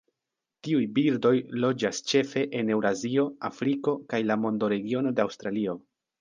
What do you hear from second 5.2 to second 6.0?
de Aŭstralio.